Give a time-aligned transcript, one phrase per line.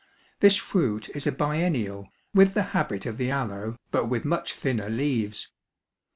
[0.39, 4.89] This fruit is a biennial, with the habit of the Aloe, but with much thinner
[4.89, 5.49] leaves.